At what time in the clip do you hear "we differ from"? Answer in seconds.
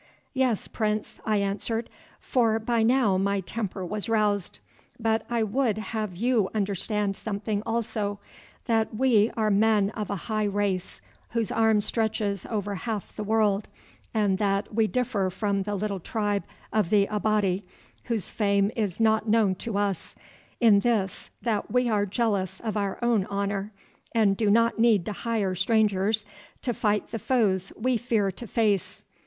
14.73-15.61